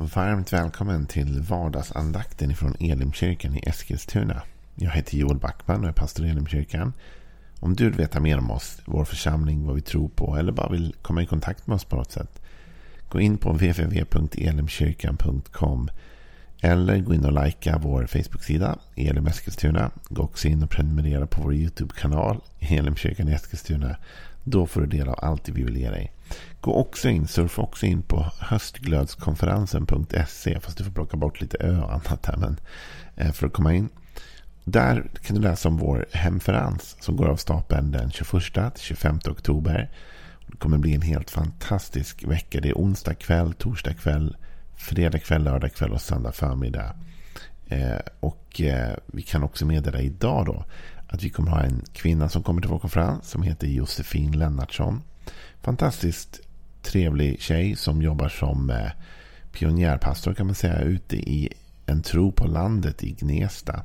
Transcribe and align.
Varmt 0.00 0.52
välkommen 0.52 1.06
till 1.06 1.40
vardagsandakten 1.40 2.56
från 2.56 2.76
Elimkyrkan 2.80 3.56
i 3.56 3.62
Eskilstuna. 3.66 4.42
Jag 4.74 4.90
heter 4.90 5.16
Joel 5.16 5.38
Backman 5.38 5.82
och 5.82 5.88
är 5.88 5.92
pastor 5.92 6.26
i 6.26 6.30
Elimkyrkan. 6.30 6.92
Om 7.60 7.74
du 7.74 7.84
vill 7.84 7.98
veta 7.98 8.20
mer 8.20 8.38
om 8.38 8.50
oss, 8.50 8.82
vår 8.84 9.04
församling, 9.04 9.66
vad 9.66 9.74
vi 9.74 9.80
tror 9.80 10.08
på 10.08 10.36
eller 10.36 10.52
bara 10.52 10.68
vill 10.68 10.94
komma 11.02 11.22
i 11.22 11.26
kontakt 11.26 11.66
med 11.66 11.74
oss 11.74 11.84
på 11.84 11.96
något 11.96 12.12
sätt. 12.12 12.42
Gå 13.08 13.20
in 13.20 13.38
på 13.38 13.52
www.elimkyrkan.com 13.52 15.90
eller 16.60 16.98
gå 16.98 17.14
in 17.14 17.24
och 17.24 17.44
likea 17.44 17.78
vår 17.78 18.06
Facebook-sida 18.06 18.78
Elim 18.96 19.26
Eskilstuna. 19.26 19.90
Gå 20.08 20.22
också 20.22 20.48
in 20.48 20.62
och 20.62 20.70
prenumerera 20.70 21.26
på 21.26 21.42
vår 21.42 21.54
YouTube-kanal 21.54 22.40
Elimkyrkan 22.58 23.28
i 23.28 23.32
Eskilstuna. 23.32 23.96
Då 24.44 24.66
får 24.66 24.80
du 24.80 24.86
del 24.86 25.08
av 25.08 25.18
allt 25.22 25.44
det 25.44 25.52
vi 25.52 25.62
vill 25.62 25.76
ge 25.76 25.90
dig. 25.90 26.12
Gå 26.60 26.74
också 26.74 27.08
in, 27.08 27.28
surfa 27.28 27.62
också 27.62 27.86
in 27.86 28.02
på 28.02 28.26
höstglödskonferensen.se. 28.38 30.60
Fast 30.60 30.78
du 30.78 30.84
får 30.84 30.92
plocka 30.92 31.16
bort 31.16 31.40
lite 31.40 31.56
ö 31.60 31.80
och 31.80 31.92
annat 31.92 32.26
här. 32.26 32.36
Men, 32.36 32.60
eh, 33.16 33.32
för 33.32 33.46
att 33.46 33.52
komma 33.52 33.74
in. 33.74 33.88
Där 34.64 35.10
kan 35.22 35.36
du 35.36 35.42
läsa 35.42 35.68
om 35.68 35.76
vår 35.76 36.06
hemferens 36.12 36.96
som 37.00 37.16
går 37.16 37.28
av 37.28 37.36
stapeln 37.36 37.90
den 37.90 38.10
21-25 38.10 39.30
oktober. 39.30 39.90
Det 40.46 40.56
kommer 40.56 40.78
bli 40.78 40.94
en 40.94 41.02
helt 41.02 41.30
fantastisk 41.30 42.24
vecka. 42.24 42.60
Det 42.60 42.68
är 42.68 42.74
onsdag 42.74 43.14
kväll, 43.14 43.52
torsdag 43.52 43.94
kväll, 43.94 44.36
fredag 44.76 45.18
kväll, 45.18 45.44
lördag 45.44 45.72
kväll 45.72 45.92
och 45.92 46.00
söndag 46.00 46.32
förmiddag. 46.32 46.94
Eh, 47.66 47.98
och 48.20 48.60
eh, 48.60 48.96
vi 49.06 49.22
kan 49.22 49.42
också 49.42 49.66
meddela 49.66 50.00
idag 50.00 50.46
då 50.46 50.64
att 51.08 51.22
vi 51.22 51.30
kommer 51.30 51.50
ha 51.50 51.62
en 51.62 51.82
kvinna 51.92 52.28
som 52.28 52.42
kommer 52.42 52.60
till 52.60 52.70
vår 52.70 52.78
konferens 52.78 53.30
som 53.30 53.42
heter 53.42 53.66
Josefin 53.66 54.32
Lennartsson. 54.32 55.02
Fantastiskt 55.68 56.40
trevlig 56.82 57.40
tjej 57.40 57.76
som 57.76 58.02
jobbar 58.02 58.28
som 58.28 58.70
eh, 58.70 58.90
pionjärpastor 59.52 60.34
kan 60.34 60.46
man 60.46 60.54
säga 60.54 60.80
ute 60.80 61.16
i 61.16 61.48
en 61.86 62.02
tro 62.02 62.32
på 62.32 62.46
landet 62.46 63.04
i 63.04 63.12
Gnesta. 63.12 63.82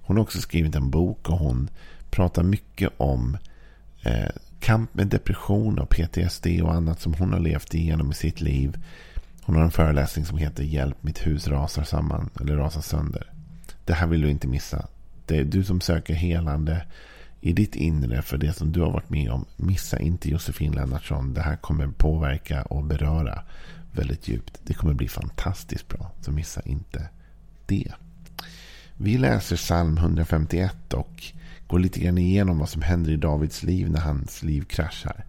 Hon 0.00 0.16
har 0.16 0.22
också 0.22 0.40
skrivit 0.40 0.74
en 0.74 0.90
bok 0.90 1.28
och 1.30 1.38
hon 1.38 1.70
pratar 2.10 2.42
mycket 2.42 2.90
om 2.96 3.38
eh, 4.02 4.28
kamp 4.60 4.94
med 4.94 5.06
depression 5.06 5.78
och 5.78 5.88
PTSD 5.88 6.46
och 6.62 6.74
annat 6.74 7.00
som 7.00 7.14
hon 7.14 7.32
har 7.32 7.40
levt 7.40 7.74
igenom 7.74 8.10
i 8.10 8.14
sitt 8.14 8.40
liv. 8.40 8.84
Hon 9.42 9.56
har 9.56 9.62
en 9.62 9.70
föreläsning 9.70 10.24
som 10.24 10.38
heter 10.38 10.64
Hjälp 10.64 11.02
mitt 11.02 11.26
hus 11.26 11.48
rasar 11.48 11.84
samman 11.84 12.30
eller 12.40 12.56
rasar 12.56 12.80
sönder. 12.80 13.32
Det 13.84 13.94
här 13.94 14.06
vill 14.06 14.20
du 14.20 14.30
inte 14.30 14.48
missa. 14.48 14.88
Det 15.26 15.38
är 15.38 15.44
du 15.44 15.64
som 15.64 15.80
söker 15.80 16.14
helande 16.14 16.86
i 17.46 17.52
ditt 17.52 17.76
inre 17.76 18.22
för 18.22 18.38
det 18.38 18.52
som 18.52 18.72
du 18.72 18.80
har 18.80 18.90
varit 18.90 19.10
med 19.10 19.30
om. 19.30 19.44
Missa 19.56 19.98
inte 19.98 20.30
Josefin 20.30 20.72
Lennartsson. 20.72 21.34
Det 21.34 21.40
här 21.40 21.56
kommer 21.56 21.86
påverka 21.86 22.62
och 22.62 22.84
beröra 22.84 23.42
väldigt 23.92 24.28
djupt. 24.28 24.60
Det 24.64 24.74
kommer 24.74 24.94
bli 24.94 25.08
fantastiskt 25.08 25.88
bra. 25.88 26.12
Så 26.20 26.32
missa 26.32 26.60
inte 26.60 27.08
det. 27.66 27.92
Vi 28.96 29.18
läser 29.18 29.56
psalm 29.56 29.98
151 29.98 30.94
och 30.94 31.22
går 31.66 31.78
lite 31.78 32.00
grann 32.00 32.18
igenom 32.18 32.58
vad 32.58 32.68
som 32.68 32.82
händer 32.82 33.12
i 33.12 33.16
Davids 33.16 33.62
liv 33.62 33.90
när 33.90 34.00
hans 34.00 34.42
liv 34.42 34.62
kraschar. 34.62 35.24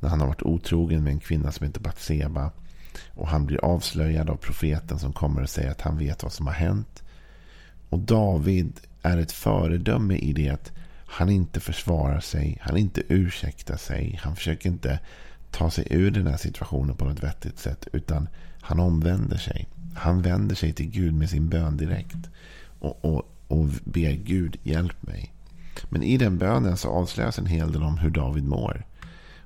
När 0.00 0.08
han 0.08 0.20
har 0.20 0.26
varit 0.26 0.42
otrogen 0.42 1.04
med 1.04 1.12
en 1.12 1.20
kvinna 1.20 1.52
som 1.52 1.66
heter 1.66 1.80
Batseba. 1.80 2.50
Och 3.08 3.28
han 3.28 3.46
blir 3.46 3.64
avslöjad 3.64 4.30
av 4.30 4.36
profeten 4.36 4.98
som 4.98 5.12
kommer 5.12 5.42
och 5.42 5.50
säger 5.50 5.70
att 5.70 5.80
han 5.80 5.98
vet 5.98 6.22
vad 6.22 6.32
som 6.32 6.46
har 6.46 6.54
hänt. 6.54 7.02
Och 7.88 7.98
David 7.98 8.72
är 9.02 9.18
ett 9.18 9.32
föredöme 9.32 10.16
i 10.16 10.32
det 10.32 10.48
att 10.48 10.72
han 11.06 11.28
inte 11.28 11.60
försvarar 11.60 12.20
sig, 12.20 12.58
han 12.60 12.76
inte 12.76 13.02
ursäktar 13.08 13.76
sig, 13.76 14.20
han 14.22 14.36
försöker 14.36 14.68
inte 14.68 15.00
ta 15.50 15.70
sig 15.70 15.86
ur 15.90 16.10
den 16.10 16.26
här 16.26 16.36
situationen 16.36 16.96
på 16.96 17.04
något 17.04 17.22
vettigt 17.22 17.58
sätt, 17.58 17.86
utan 17.92 18.28
han 18.60 18.80
omvänder 18.80 19.36
sig. 19.36 19.68
Han 19.94 20.22
vänder 20.22 20.54
sig 20.54 20.72
till 20.72 20.90
Gud 20.90 21.14
med 21.14 21.30
sin 21.30 21.48
bön 21.48 21.76
direkt 21.76 22.30
och, 22.78 23.04
och, 23.04 23.22
och 23.48 23.68
ber 23.84 24.12
Gud 24.12 24.56
hjälp 24.62 25.02
mig. 25.02 25.32
Men 25.88 26.02
i 26.02 26.16
den 26.16 26.38
bönen 26.38 26.76
så 26.76 26.88
avslöjas 26.88 27.38
en 27.38 27.46
hel 27.46 27.72
del 27.72 27.82
om 27.82 27.98
hur 27.98 28.10
David 28.10 28.44
mår. 28.44 28.84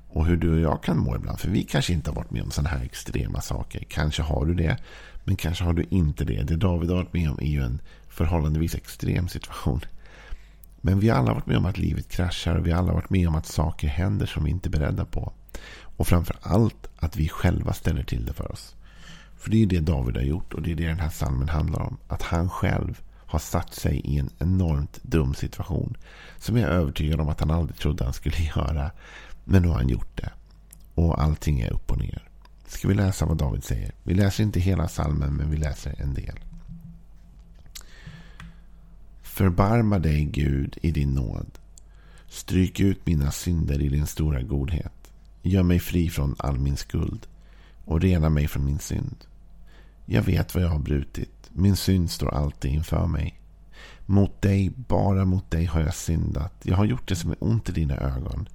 Och 0.08 0.26
hur 0.26 0.36
du 0.36 0.52
och 0.52 0.60
jag 0.60 0.82
kan 0.82 0.98
må 0.98 1.16
ibland. 1.16 1.40
För 1.40 1.50
vi 1.50 1.64
kanske 1.64 1.92
inte 1.92 2.10
har 2.10 2.16
varit 2.16 2.30
med 2.30 2.42
om 2.42 2.50
sådana 2.50 2.68
här 2.68 2.84
extrema 2.84 3.40
saker. 3.40 3.84
Kanske 3.88 4.22
har 4.22 4.46
du 4.46 4.54
det. 4.54 4.76
Men 5.24 5.36
kanske 5.36 5.64
har 5.64 5.72
du 5.72 5.86
inte 5.90 6.24
det. 6.24 6.42
Det 6.42 6.56
David 6.56 6.90
har 6.90 6.96
varit 6.96 7.12
med 7.12 7.30
om 7.30 7.38
är 7.40 7.50
ju 7.50 7.62
en 7.62 7.80
förhållandevis 8.08 8.74
extrem 8.74 9.28
situation. 9.28 9.80
Men 10.80 11.00
vi 11.00 11.08
har 11.08 11.18
alla 11.18 11.34
varit 11.34 11.46
med 11.46 11.56
om 11.56 11.66
att 11.66 11.78
livet 11.78 12.08
kraschar 12.08 12.56
och 12.56 12.66
vi 12.66 12.70
har 12.70 12.78
alla 12.78 12.92
varit 12.92 13.10
med 13.10 13.28
om 13.28 13.34
att 13.34 13.46
saker 13.46 13.88
händer 13.88 14.26
som 14.26 14.44
vi 14.44 14.50
inte 14.50 14.68
är 14.68 14.70
beredda 14.70 15.04
på. 15.04 15.32
Och 15.96 16.06
framför 16.06 16.36
allt 16.42 16.86
att 16.98 17.16
vi 17.16 17.28
själva 17.28 17.72
ställer 17.72 18.02
till 18.02 18.26
det 18.26 18.32
för 18.32 18.52
oss. 18.52 18.76
För 19.38 19.50
det 19.50 19.62
är 19.62 19.66
det 19.66 19.80
David 19.80 20.16
har 20.16 20.22
gjort 20.22 20.54
och 20.54 20.62
det 20.62 20.72
är 20.72 20.76
det 20.76 20.86
den 20.86 21.00
här 21.00 21.10
salmen 21.10 21.48
handlar 21.48 21.80
om. 21.80 21.96
Att 22.08 22.22
han 22.22 22.50
själv 22.50 23.00
har 23.26 23.38
satt 23.38 23.74
sig 23.74 23.96
i 23.96 24.18
en 24.18 24.30
enormt 24.38 25.02
dum 25.02 25.34
situation. 25.34 25.96
Som 26.38 26.56
jag 26.56 26.70
är 26.70 26.74
övertygad 26.74 27.20
om 27.20 27.28
att 27.28 27.41
han 27.41 27.50
aldrig 27.50 27.78
trodde 27.78 28.04
han 28.04 28.12
skulle 28.12 28.36
göra. 28.56 28.91
Men 29.44 29.62
nu 29.62 29.68
har 29.68 29.74
han 29.74 29.88
gjort 29.88 30.16
det. 30.16 30.30
Och 30.94 31.22
allting 31.22 31.60
är 31.60 31.72
upp 31.72 31.91
och 31.91 31.98
ner. 31.98 32.28
Ska 32.66 32.88
vi 32.88 32.94
läsa 32.94 33.26
vad 33.26 33.36
David 33.36 33.64
säger? 33.64 33.92
Vi 34.02 34.14
läser 34.14 34.44
inte 34.44 34.60
hela 34.60 34.88
salmen 34.88 35.36
men 35.36 35.50
vi 35.50 35.56
läser 35.56 35.94
en 35.98 36.14
del. 36.14 36.38
Förbarma 39.40 39.98
dig, 39.98 40.24
Gud, 40.24 40.78
i 40.82 40.90
din 40.90 41.14
nåd. 41.14 41.58
Stryk 42.28 42.80
ut 42.80 43.06
mina 43.06 43.30
synder 43.30 43.82
i 43.82 43.88
din 43.88 44.06
stora 44.06 44.42
godhet. 44.42 45.12
Gör 45.42 45.62
mig 45.62 45.78
fri 45.78 46.10
från 46.10 46.34
all 46.38 46.58
min 46.58 46.76
skuld 46.76 47.26
och 47.84 48.00
rena 48.00 48.28
mig 48.28 48.48
från 48.48 48.64
min 48.64 48.78
synd. 48.78 49.16
Jag 50.06 50.22
vet 50.22 50.54
vad 50.54 50.64
jag 50.64 50.68
har 50.68 50.78
brutit. 50.78 51.50
Min 51.52 51.76
synd 51.76 52.10
står 52.10 52.34
alltid 52.34 52.70
inför 52.70 53.06
mig. 53.06 53.40
Mot 54.06 54.42
dig, 54.42 54.72
bara 54.88 55.24
mot 55.24 55.50
dig 55.50 55.64
har 55.64 55.80
jag 55.80 55.94
syndat. 55.94 56.54
Jag 56.62 56.76
har 56.76 56.84
gjort 56.84 57.08
det 57.08 57.16
som 57.16 57.30
är 57.30 57.44
ont 57.44 57.68
i 57.68 57.72
dina 57.72 57.96
ögon. 57.96 58.48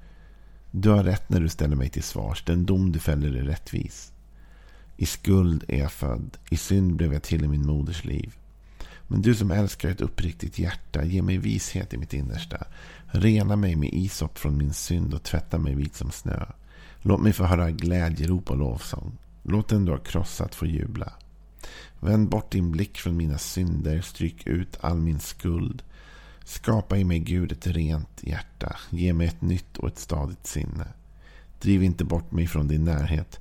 Du 0.71 0.89
har 0.89 1.03
rätt 1.03 1.29
när 1.29 1.39
du 1.39 1.49
ställer 1.49 1.75
mig 1.75 1.89
till 1.89 2.03
svars. 2.03 2.43
Den 2.43 2.65
dom 2.65 2.91
du 2.91 2.99
fäller 2.99 3.35
är 3.35 3.43
rättvis. 3.43 4.13
I 4.97 5.05
skuld 5.05 5.63
är 5.67 5.79
jag 5.79 5.91
född. 5.91 6.37
I 6.49 6.57
synd 6.57 6.95
blev 6.95 7.13
jag 7.13 7.23
till 7.23 7.43
i 7.43 7.47
min 7.47 7.65
moders 7.65 8.05
liv. 8.05 8.35
Men 9.07 9.21
du 9.21 9.35
som 9.35 9.51
älskar 9.51 9.89
ett 9.89 10.01
uppriktigt 10.01 10.59
hjärta, 10.59 11.03
ge 11.03 11.21
mig 11.21 11.37
vishet 11.37 11.93
i 11.93 11.97
mitt 11.97 12.13
innersta. 12.13 12.67
Rena 13.05 13.55
mig 13.55 13.75
med 13.75 13.93
isop 13.93 14.37
från 14.37 14.57
min 14.57 14.73
synd 14.73 15.13
och 15.13 15.23
tvätta 15.23 15.57
mig 15.57 15.75
vit 15.75 15.95
som 15.95 16.11
snö. 16.11 16.45
Låt 17.01 17.21
mig 17.21 17.33
få 17.33 17.43
höra 17.43 17.71
glädjerop 17.71 18.49
och 18.49 18.57
lovsång. 18.57 19.17
Låt 19.43 19.67
den 19.67 19.85
du 19.85 19.91
har 19.91 19.99
krossat 19.99 20.55
få 20.55 20.65
jubla. 20.65 21.13
Vänd 21.99 22.29
bort 22.29 22.51
din 22.51 22.71
blick 22.71 22.97
från 22.97 23.17
mina 23.17 23.37
synder, 23.37 24.01
stryk 24.01 24.47
ut 24.47 24.77
all 24.81 24.97
min 24.97 25.19
skuld. 25.19 25.83
Skapa 26.43 26.97
i 26.97 27.03
mig 27.03 27.19
Gud 27.19 27.51
ett 27.51 27.67
rent 27.67 28.23
hjärta, 28.23 28.75
ge 28.89 29.13
mig 29.13 29.27
ett 29.27 29.41
nytt 29.41 29.77
och 29.77 29.87
ett 29.87 29.99
stadigt 29.99 30.47
sinne. 30.47 30.87
Driv 31.61 31.83
inte 31.83 32.03
bort 32.03 32.31
mig 32.31 32.47
från 32.47 32.67
din 32.67 32.85
närhet. 32.85 33.39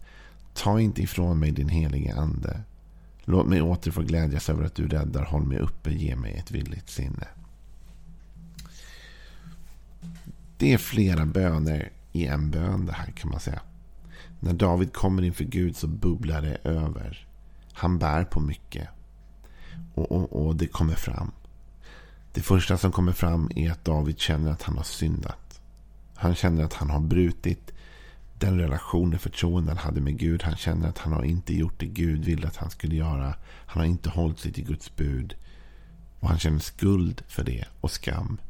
Ta 0.54 0.80
inte 0.80 1.02
ifrån 1.02 1.38
mig 1.38 1.50
din 1.50 1.68
helige 1.68 2.14
ande. 2.14 2.60
Låt 3.24 3.46
mig 3.46 3.62
åter 3.62 3.90
få 3.90 4.02
glädjas 4.02 4.50
över 4.50 4.64
att 4.64 4.74
du 4.74 4.88
räddar. 4.88 5.24
Håll 5.24 5.44
mig 5.44 5.58
uppe. 5.58 5.90
Ge 5.90 6.16
mig 6.16 6.32
ett 6.34 6.50
villigt 6.50 6.90
sinne. 6.90 7.28
Det 10.56 10.72
är 10.72 10.78
flera 10.78 11.26
böner 11.26 11.90
i 12.12 12.26
en 12.26 12.50
bön 12.50 12.86
det 12.86 12.92
här 12.92 13.10
kan 13.10 13.30
man 13.30 13.40
säga. 13.40 13.60
När 14.40 14.52
David 14.52 14.92
kommer 14.92 15.22
inför 15.22 15.44
Gud 15.44 15.76
så 15.76 15.86
bubblar 15.86 16.42
det 16.42 16.56
över. 16.64 17.26
Han 17.72 17.98
bär 17.98 18.24
på 18.24 18.40
mycket. 18.40 18.88
Och, 19.94 20.12
och, 20.12 20.46
och 20.46 20.56
det 20.56 20.66
kommer 20.66 20.94
fram. 20.94 21.32
Det 22.32 22.40
första 22.40 22.78
som 22.78 22.92
kommer 22.92 23.12
fram 23.12 23.50
är 23.56 23.70
att 23.70 23.84
David 23.84 24.18
känner 24.18 24.50
att 24.50 24.62
han 24.62 24.76
har 24.76 24.84
syndat. 24.84 25.60
Han 26.14 26.34
känner 26.34 26.64
att 26.64 26.72
han 26.72 26.90
har 26.90 27.00
brutit 27.00 27.73
den 28.38 28.58
relationen, 28.58 29.18
förtroende 29.18 29.70
han 29.70 29.78
hade 29.78 30.00
med 30.00 30.18
Gud. 30.18 30.42
Han 30.42 30.56
känner 30.56 30.88
att 30.88 30.98
han 30.98 31.12
har 31.12 31.22
inte 31.22 31.54
gjort 31.54 31.80
det 31.80 31.86
Gud 31.86 32.24
ville 32.24 32.48
att 32.48 32.56
han 32.56 32.70
skulle 32.70 32.96
göra. 32.96 33.34
Han 33.66 33.80
har 33.80 33.84
inte 33.84 34.10
hållit 34.10 34.38
sig 34.38 34.52
till 34.52 34.64
Guds 34.64 34.96
bud. 34.96 35.34
Och 36.20 36.28
han 36.28 36.38
känner 36.38 36.58
skuld 36.58 37.22
för 37.28 37.44
det 37.44 37.64
och 37.80 37.90
skam. 37.90 38.40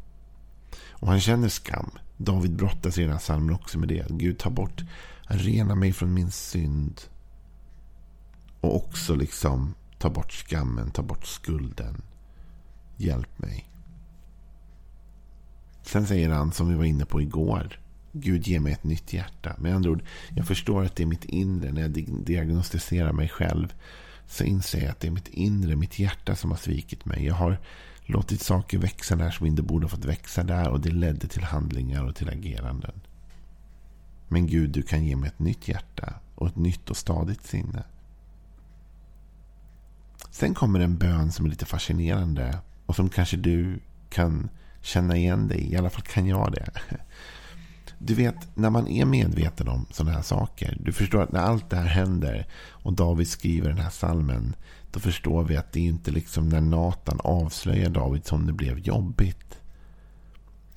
Och 0.90 1.08
han 1.08 1.20
känner 1.20 1.48
skam. 1.48 1.90
David 2.16 2.56
brottas 2.56 2.98
i 2.98 3.02
den 3.02 3.10
här 3.10 3.18
psalmen 3.18 3.54
också 3.54 3.78
med 3.78 3.88
det. 3.88 4.06
Gud 4.10 4.38
tar 4.38 4.50
bort, 4.50 4.82
rena 5.22 5.74
mig 5.74 5.92
från 5.92 6.14
min 6.14 6.30
synd. 6.30 7.00
Och 8.60 8.76
också 8.76 9.14
liksom 9.14 9.74
ta 9.98 10.10
bort 10.10 10.32
skammen, 10.32 10.90
ta 10.90 11.02
bort 11.02 11.26
skulden. 11.26 12.02
Hjälp 12.96 13.38
mig. 13.38 13.70
Sen 15.82 16.06
säger 16.06 16.30
han, 16.30 16.52
som 16.52 16.68
vi 16.68 16.74
var 16.74 16.84
inne 16.84 17.04
på 17.04 17.20
igår. 17.20 17.80
Gud 18.16 18.46
ge 18.46 18.60
mig 18.60 18.72
ett 18.72 18.84
nytt 18.84 19.12
hjärta. 19.12 19.56
Med 19.58 19.74
andra 19.74 19.90
ord, 19.90 20.02
jag 20.34 20.46
förstår 20.46 20.84
att 20.84 20.96
det 20.96 21.02
är 21.02 21.06
mitt 21.06 21.24
inre. 21.24 21.72
När 21.72 21.82
jag 21.82 21.90
diagnostiserar 22.24 23.12
mig 23.12 23.28
själv 23.28 23.74
så 24.26 24.44
inser 24.44 24.80
jag 24.80 24.90
att 24.90 25.00
det 25.00 25.06
är 25.06 25.10
mitt 25.10 25.28
inre, 25.28 25.76
mitt 25.76 25.98
hjärta 25.98 26.36
som 26.36 26.50
har 26.50 26.58
svikit 26.58 27.04
mig. 27.04 27.26
Jag 27.26 27.34
har 27.34 27.58
låtit 28.04 28.40
saker 28.40 28.78
växa 28.78 29.16
där 29.16 29.30
som 29.30 29.46
inte 29.46 29.62
borde 29.62 29.84
ha 29.84 29.88
fått 29.88 30.04
växa 30.04 30.42
där 30.42 30.68
och 30.68 30.80
det 30.80 30.90
ledde 30.90 31.28
till 31.28 31.44
handlingar 31.44 32.04
och 32.04 32.14
till 32.14 32.28
ageranden. 32.28 33.00
Men 34.28 34.46
Gud, 34.46 34.70
du 34.70 34.82
kan 34.82 35.04
ge 35.04 35.16
mig 35.16 35.28
ett 35.28 35.38
nytt 35.38 35.68
hjärta 35.68 36.14
och 36.34 36.46
ett 36.46 36.56
nytt 36.56 36.90
och 36.90 36.96
stadigt 36.96 37.46
sinne. 37.46 37.84
Sen 40.30 40.54
kommer 40.54 40.80
en 40.80 40.98
bön 40.98 41.32
som 41.32 41.46
är 41.46 41.50
lite 41.50 41.66
fascinerande 41.66 42.58
och 42.86 42.96
som 42.96 43.08
kanske 43.08 43.36
du 43.36 43.80
kan 44.08 44.48
känna 44.80 45.16
igen 45.16 45.48
dig 45.48 45.58
i. 45.58 45.72
I 45.72 45.76
alla 45.76 45.90
fall 45.90 46.02
kan 46.02 46.26
jag 46.26 46.52
det. 46.52 46.70
Du 48.06 48.14
vet, 48.14 48.56
när 48.56 48.70
man 48.70 48.88
är 48.88 49.04
medveten 49.04 49.68
om 49.68 49.86
sådana 49.90 50.16
här 50.16 50.22
saker. 50.22 50.76
Du 50.80 50.92
förstår 50.92 51.22
att 51.22 51.32
när 51.32 51.40
allt 51.40 51.70
det 51.70 51.76
här 51.76 51.86
händer 51.86 52.46
och 52.68 52.92
David 52.92 53.28
skriver 53.28 53.68
den 53.68 53.78
här 53.78 53.90
salmen. 53.90 54.56
Då 54.90 55.00
förstår 55.00 55.44
vi 55.44 55.56
att 55.56 55.72
det 55.72 55.80
är 55.80 55.84
inte 55.84 56.10
liksom 56.10 56.48
när 56.48 56.60
Natan 56.60 57.20
avslöjar 57.24 57.90
David 57.90 58.26
som 58.26 58.46
det 58.46 58.52
blev 58.52 58.78
jobbigt. 58.78 59.58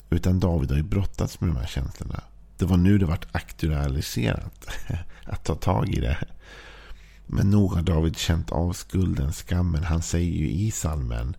Utan 0.09 0.39
David 0.39 0.69
har 0.69 0.77
ju 0.77 0.83
brottats 0.83 1.41
med 1.41 1.50
de 1.50 1.57
här 1.57 1.68
känslorna. 1.68 2.24
Det 2.57 2.65
var 2.65 2.77
nu 2.77 2.97
det 2.97 3.06
vart 3.06 3.35
aktualiserat. 3.35 4.68
Att 5.23 5.44
ta 5.44 5.56
tag 5.56 5.89
i 5.89 6.00
det. 6.00 6.18
Men 7.25 7.51
nog 7.51 7.73
har 7.73 7.81
David 7.81 8.18
känt 8.18 8.51
av 8.51 8.73
skulden, 8.73 9.33
skammen. 9.33 9.83
Han 9.83 10.01
säger 10.01 10.33
ju 10.33 10.50
i 10.50 10.71
salmen. 10.71 11.35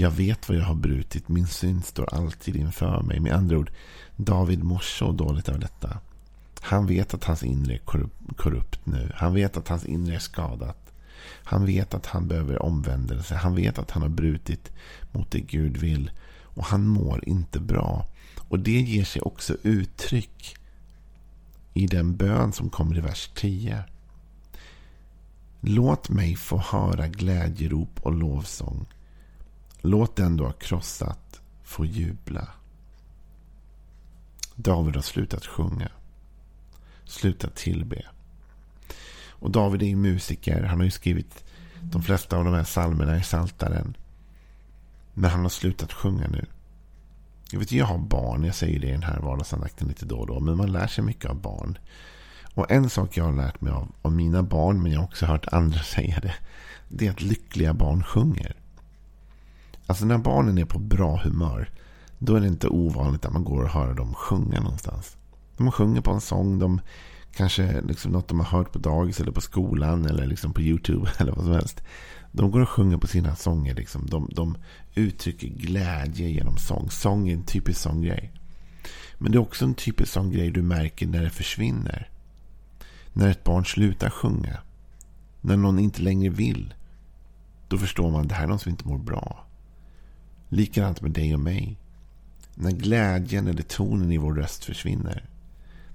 Jag 0.00 0.10
vet 0.10 0.48
vad 0.48 0.58
jag 0.58 0.64
har 0.64 0.74
brutit. 0.74 1.28
Min 1.28 1.46
synd 1.46 1.84
står 1.84 2.14
alltid 2.14 2.56
inför 2.56 3.02
mig. 3.02 3.20
Med 3.20 3.32
andra 3.32 3.58
ord, 3.58 3.70
David 4.16 4.64
mår 4.64 4.78
så 4.78 5.12
dåligt 5.12 5.48
av 5.48 5.58
detta. 5.58 5.98
Han 6.60 6.86
vet 6.86 7.14
att 7.14 7.24
hans 7.24 7.42
inre 7.42 7.74
är 7.74 7.80
korrupt 8.36 8.86
nu. 8.86 9.12
Han 9.14 9.34
vet 9.34 9.56
att 9.56 9.68
hans 9.68 9.84
inre 9.84 10.14
är 10.14 10.18
skadat. 10.18 10.92
Han 11.24 11.66
vet 11.66 11.94
att 11.94 12.06
han 12.06 12.28
behöver 12.28 12.62
omvändelse. 12.62 13.34
Han 13.34 13.54
vet 13.54 13.78
att 13.78 13.90
han 13.90 14.02
har 14.02 14.08
brutit 14.08 14.72
mot 15.12 15.30
det 15.30 15.40
Gud 15.40 15.76
vill. 15.76 16.10
Och 16.42 16.64
han 16.64 16.86
mår 16.86 17.28
inte 17.28 17.60
bra. 17.60 18.06
Och 18.48 18.58
det 18.58 18.80
ger 18.80 19.04
sig 19.04 19.22
också 19.22 19.56
uttryck 19.62 20.56
i 21.74 21.86
den 21.86 22.16
bön 22.16 22.52
som 22.52 22.70
kommer 22.70 22.98
i 22.98 23.00
vers 23.00 23.30
10. 23.34 23.84
Låt 25.60 26.08
mig 26.08 26.36
få 26.36 26.58
höra 26.58 27.08
glädjerop 27.08 28.00
och 28.02 28.12
lovsång. 28.12 28.86
Låt 29.80 30.16
den 30.16 30.36
du 30.36 30.44
har 30.44 30.52
krossat 30.52 31.40
få 31.62 31.84
jubla. 31.84 32.48
David 34.54 34.94
har 34.94 35.02
slutat 35.02 35.46
sjunga. 35.46 35.88
Slutat 37.04 37.54
tillbe. 37.54 38.02
Och 39.28 39.50
David 39.50 39.82
är 39.82 39.86
ju 39.86 39.96
musiker. 39.96 40.62
Han 40.62 40.78
har 40.78 40.84
ju 40.84 40.90
skrivit 40.90 41.44
de 41.80 42.02
flesta 42.02 42.36
av 42.36 42.44
de 42.44 42.54
här 42.54 42.64
psalmerna 42.64 43.18
i 43.18 43.22
Saltaren. 43.22 43.96
Men 45.14 45.30
han 45.30 45.42
har 45.42 45.48
slutat 45.48 45.92
sjunga 45.92 46.28
nu. 46.28 46.46
Jag 47.50 47.58
vet 47.58 47.72
jag 47.72 47.86
har 47.86 47.98
barn. 47.98 48.44
Jag 48.44 48.54
säger 48.54 48.80
det 48.80 48.86
i 48.86 48.92
den 48.92 49.02
här 49.02 49.20
vardagsandakten 49.20 49.88
lite 49.88 50.06
då 50.06 50.16
och 50.16 50.26
då. 50.26 50.40
Men 50.40 50.56
man 50.56 50.72
lär 50.72 50.86
sig 50.86 51.04
mycket 51.04 51.30
av 51.30 51.40
barn. 51.40 51.78
Och 52.54 52.70
en 52.70 52.90
sak 52.90 53.16
jag 53.16 53.24
har 53.24 53.32
lärt 53.32 53.60
mig 53.60 53.72
av, 53.72 53.92
av 54.02 54.12
mina 54.12 54.42
barn. 54.42 54.82
Men 54.82 54.92
jag 54.92 54.98
har 54.98 55.06
också 55.06 55.26
hört 55.26 55.46
andra 55.52 55.78
säga 55.82 56.20
det. 56.20 56.34
Det 56.88 57.06
är 57.06 57.10
att 57.10 57.22
lyckliga 57.22 57.74
barn 57.74 58.02
sjunger. 58.02 58.59
Alltså 59.90 60.04
när 60.04 60.18
barnen 60.18 60.58
är 60.58 60.64
på 60.64 60.78
bra 60.78 61.20
humör. 61.24 61.70
Då 62.18 62.34
är 62.36 62.40
det 62.40 62.46
inte 62.46 62.68
ovanligt 62.68 63.24
att 63.24 63.32
man 63.32 63.44
går 63.44 63.62
och 63.62 63.70
hör 63.70 63.94
dem 63.94 64.14
sjunga 64.14 64.60
någonstans. 64.60 65.16
De 65.56 65.72
sjunger 65.72 66.00
på 66.00 66.10
en 66.10 66.20
sång. 66.20 66.58
De 66.58 66.80
kanske 67.34 67.80
liksom 67.80 68.12
något 68.12 68.28
de 68.28 68.40
har 68.40 68.58
hört 68.58 68.72
på 68.72 68.78
dagis 68.78 69.20
eller 69.20 69.32
på 69.32 69.40
skolan. 69.40 70.06
Eller 70.06 70.26
liksom 70.26 70.52
på 70.52 70.60
YouTube 70.60 71.10
eller 71.18 71.32
vad 71.32 71.44
som 71.44 71.52
helst. 71.52 71.82
De 72.32 72.50
går 72.50 72.60
och 72.60 72.68
sjunger 72.68 72.96
på 72.96 73.06
sina 73.06 73.36
sånger. 73.36 73.74
Liksom. 73.74 74.06
De, 74.06 74.28
de 74.32 74.56
uttrycker 74.94 75.48
glädje 75.48 76.28
genom 76.28 76.56
sång. 76.56 76.90
Sång 76.90 77.28
är 77.28 77.34
en 77.34 77.42
typisk 77.42 77.80
sån 77.80 78.02
grej. 78.02 78.32
Men 79.18 79.32
det 79.32 79.38
är 79.38 79.42
också 79.42 79.64
en 79.64 79.74
typisk 79.74 80.12
sån 80.12 80.30
grej 80.30 80.50
du 80.50 80.62
märker 80.62 81.06
när 81.06 81.22
det 81.22 81.30
försvinner. 81.30 82.10
När 83.12 83.30
ett 83.30 83.44
barn 83.44 83.64
slutar 83.64 84.10
sjunga. 84.10 84.58
När 85.40 85.56
någon 85.56 85.78
inte 85.78 86.02
längre 86.02 86.30
vill. 86.30 86.74
Då 87.68 87.78
förstår 87.78 88.10
man 88.10 88.20
att 88.20 88.28
det 88.28 88.34
här 88.34 88.44
är 88.44 88.48
någon 88.48 88.58
som 88.58 88.70
inte 88.70 88.88
mår 88.88 88.98
bra. 88.98 89.46
Likadant 90.52 91.00
med 91.00 91.10
dig 91.10 91.34
och 91.34 91.40
mig. 91.40 91.76
När 92.54 92.70
glädjen 92.70 93.46
eller 93.46 93.62
tonen 93.62 94.12
i 94.12 94.18
vår 94.18 94.34
röst 94.34 94.64
försvinner. 94.64 95.24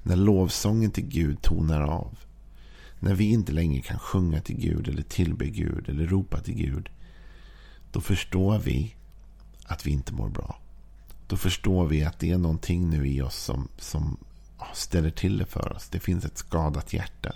När 0.03 0.15
lovsången 0.15 0.91
till 0.91 1.07
Gud 1.07 1.41
tonar 1.41 1.81
av. 1.81 2.17
När 2.99 3.15
vi 3.15 3.25
inte 3.25 3.51
längre 3.51 3.81
kan 3.81 3.99
sjunga 3.99 4.41
till 4.41 4.57
Gud 4.57 4.87
eller 4.87 5.01
tillbe 5.01 5.45
Gud 5.45 5.89
eller 5.89 6.07
ropa 6.07 6.39
till 6.39 6.55
Gud. 6.55 6.89
Då 7.91 8.01
förstår 8.01 8.59
vi 8.59 8.95
att 9.65 9.87
vi 9.87 9.91
inte 9.91 10.13
mår 10.13 10.29
bra. 10.29 10.59
Då 11.27 11.37
förstår 11.37 11.85
vi 11.85 12.03
att 12.03 12.19
det 12.19 12.31
är 12.31 12.37
någonting 12.37 12.89
nu 12.89 13.07
i 13.07 13.21
oss 13.21 13.35
som, 13.35 13.67
som 13.77 14.17
ställer 14.73 15.11
till 15.11 15.37
det 15.37 15.45
för 15.45 15.73
oss. 15.73 15.89
Det 15.89 15.99
finns 15.99 16.25
ett 16.25 16.37
skadat 16.37 16.93
hjärta. 16.93 17.35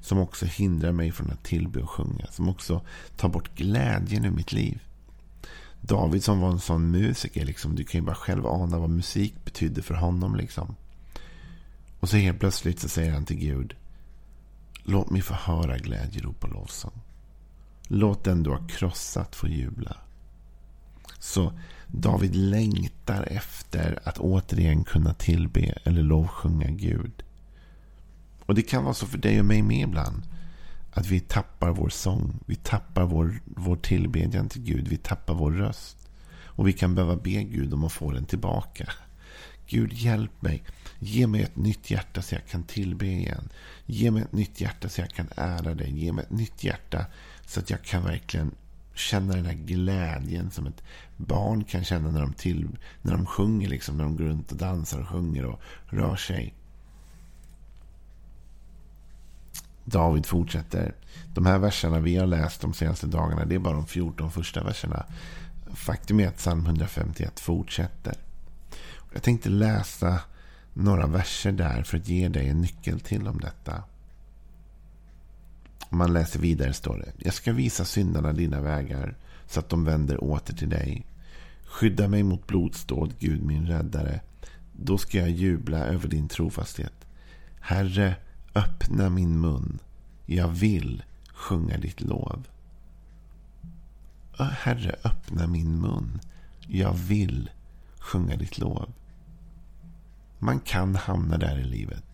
Som 0.00 0.18
också 0.18 0.46
hindrar 0.46 0.92
mig 0.92 1.12
från 1.12 1.30
att 1.30 1.44
tillbe 1.44 1.82
och 1.82 1.90
sjunga. 1.90 2.26
Som 2.30 2.48
också 2.48 2.80
tar 3.16 3.28
bort 3.28 3.54
glädjen 3.54 4.24
ur 4.24 4.30
mitt 4.30 4.52
liv. 4.52 4.80
David 5.80 6.24
som 6.24 6.40
var 6.40 6.50
en 6.50 6.60
sån 6.60 6.90
musiker. 6.90 7.44
Liksom, 7.44 7.74
du 7.74 7.84
kan 7.84 8.00
ju 8.00 8.06
bara 8.06 8.16
själv 8.16 8.46
ana 8.46 8.78
vad 8.78 8.90
musik 8.90 9.34
betydde 9.44 9.82
för 9.82 9.94
honom. 9.94 10.36
Liksom. 10.36 10.76
Och 12.00 12.08
så 12.08 12.16
helt 12.16 12.40
plötsligt 12.40 12.80
så 12.80 12.88
säger 12.88 13.12
han 13.12 13.24
till 13.24 13.38
Gud. 13.38 13.74
Låt 14.82 15.10
mig 15.10 15.22
få 15.22 15.34
höra 15.34 15.78
glädjerop 15.78 16.44
och 16.44 16.50
lovsång. 16.50 17.00
Låt 17.88 18.24
den 18.24 18.42
du 18.42 18.50
har 18.50 18.68
krossat 18.68 19.36
få 19.36 19.48
jubla. 19.48 19.96
Så 21.18 21.52
David 21.86 22.34
längtar 22.36 23.28
efter 23.30 23.98
att 24.04 24.18
återigen 24.18 24.84
kunna 24.84 25.14
tillbe 25.14 25.78
eller 25.84 26.02
lovsjunga 26.02 26.70
Gud. 26.70 27.22
Och 28.46 28.54
det 28.54 28.62
kan 28.62 28.84
vara 28.84 28.94
så 28.94 29.06
för 29.06 29.18
dig 29.18 29.38
och 29.38 29.46
mig 29.46 29.62
med 29.62 29.88
ibland. 29.88 30.22
Att 30.98 31.06
vi 31.06 31.20
tappar 31.20 31.70
vår 31.70 31.88
sång. 31.88 32.38
Vi 32.46 32.56
tappar 32.56 33.04
vår, 33.04 33.40
vår 33.44 33.76
tillbedjan 33.76 34.48
till 34.48 34.62
Gud. 34.62 34.88
Vi 34.88 34.96
tappar 34.96 35.34
vår 35.34 35.52
röst. 35.52 36.08
Och 36.30 36.68
vi 36.68 36.72
kan 36.72 36.94
behöva 36.94 37.16
be 37.16 37.30
Gud 37.30 37.74
om 37.74 37.84
att 37.84 37.92
få 37.92 38.10
den 38.10 38.24
tillbaka. 38.24 38.92
Gud 39.66 39.92
hjälp 39.92 40.42
mig. 40.42 40.62
Ge 40.98 41.26
mig 41.26 41.42
ett 41.42 41.56
nytt 41.56 41.90
hjärta 41.90 42.22
så 42.22 42.34
jag 42.34 42.46
kan 42.46 42.62
tillbe 42.62 43.06
igen. 43.06 43.48
Ge 43.86 44.10
mig 44.10 44.22
ett 44.22 44.32
nytt 44.32 44.60
hjärta 44.60 44.88
så 44.88 45.00
jag 45.00 45.10
kan 45.10 45.28
ära 45.36 45.74
dig. 45.74 46.04
Ge 46.04 46.12
mig 46.12 46.24
ett 46.24 46.30
nytt 46.30 46.64
hjärta 46.64 47.06
så 47.46 47.60
att 47.60 47.70
jag 47.70 47.82
kan 47.82 48.04
verkligen 48.04 48.54
känna 48.94 49.34
den 49.34 49.46
här 49.46 49.54
glädjen 49.54 50.50
som 50.50 50.66
ett 50.66 50.82
barn 51.16 51.64
kan 51.64 51.84
känna 51.84 52.10
när 52.10 52.20
de, 52.20 52.32
till, 52.32 52.68
när 53.02 53.12
de 53.12 53.26
sjunger. 53.26 53.68
Liksom, 53.68 53.96
när 53.96 54.04
de 54.04 54.16
går 54.16 54.24
runt 54.24 54.52
och 54.52 54.58
dansar 54.58 55.00
och 55.00 55.08
sjunger 55.08 55.44
och 55.44 55.60
rör 55.86 56.16
sig. 56.16 56.54
David 59.88 60.26
fortsätter. 60.26 60.94
De 61.34 61.46
här 61.46 61.58
verserna 61.58 62.00
vi 62.00 62.16
har 62.16 62.26
läst 62.26 62.60
de 62.60 62.74
senaste 62.74 63.06
dagarna, 63.06 63.44
det 63.44 63.54
är 63.54 63.58
bara 63.58 63.74
de 63.74 63.86
14 63.86 64.30
första 64.30 64.64
verserna. 64.64 65.06
Faktum 65.74 66.20
är 66.20 66.28
att 66.28 66.36
psalm 66.36 66.66
151 66.66 67.40
fortsätter. 67.40 68.14
Jag 69.12 69.22
tänkte 69.22 69.48
läsa 69.48 70.20
några 70.72 71.06
verser 71.06 71.52
där 71.52 71.82
för 71.82 71.96
att 71.96 72.08
ge 72.08 72.28
dig 72.28 72.48
en 72.48 72.60
nyckel 72.60 73.00
till 73.00 73.28
om 73.28 73.40
detta. 73.40 73.82
Om 75.90 75.98
man 75.98 76.12
läser 76.12 76.40
vidare 76.40 76.72
står 76.72 76.98
det. 76.98 77.12
Jag 77.24 77.34
ska 77.34 77.52
visa 77.52 77.84
syndarna 77.84 78.32
dina 78.32 78.60
vägar 78.60 79.16
så 79.46 79.60
att 79.60 79.68
de 79.68 79.84
vänder 79.84 80.24
åter 80.24 80.54
till 80.54 80.68
dig. 80.68 81.06
Skydda 81.64 82.08
mig 82.08 82.22
mot 82.22 82.46
blodståd, 82.46 83.14
Gud 83.18 83.42
min 83.42 83.66
räddare. 83.66 84.20
Då 84.72 84.98
ska 84.98 85.18
jag 85.18 85.30
jubla 85.30 85.78
över 85.78 86.08
din 86.08 86.28
trofasthet. 86.28 86.92
Herre, 87.60 88.16
öppna 88.58 89.10
min 89.10 89.40
mun. 89.40 89.78
Jag 90.26 90.48
vill 90.48 91.02
sjunga 91.32 91.78
ditt 91.78 92.00
lov. 92.00 92.48
Herre, 94.38 94.96
öppna 95.04 95.46
min 95.46 95.80
mun. 95.80 96.20
Jag 96.66 96.94
vill 96.94 97.50
sjunga 97.98 98.36
ditt 98.36 98.58
lov. 98.58 98.92
Man 100.38 100.60
kan 100.60 100.94
hamna 100.94 101.38
där 101.38 101.58
i 101.58 101.64
livet. 101.64 102.04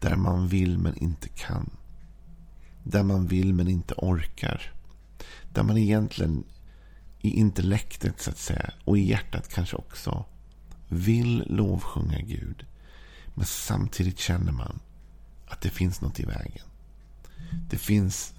Där 0.00 0.16
man 0.16 0.48
vill 0.48 0.78
men 0.78 0.96
inte 0.96 1.28
kan. 1.28 1.70
Där 2.82 3.02
man 3.02 3.26
vill 3.26 3.54
men 3.54 3.68
inte 3.68 3.94
orkar. 3.94 4.72
Där 5.52 5.62
man 5.62 5.78
egentligen 5.78 6.44
i 7.20 7.30
intellektet 7.30 8.20
så 8.20 8.30
att 8.30 8.38
säga 8.38 8.70
och 8.84 8.98
i 8.98 9.08
hjärtat 9.08 9.48
kanske 9.48 9.76
också 9.76 10.24
vill 10.88 11.44
lovsjunga 11.46 12.18
Gud. 12.20 12.66
Men 13.34 13.46
samtidigt 13.46 14.18
känner 14.18 14.52
man 14.52 14.80
att 15.60 15.64
det 15.64 15.70
finns 15.70 16.00
något 16.00 16.20
i 16.20 16.24
vägen. 16.24 16.66
Det 17.70 17.78
finns 17.78 18.34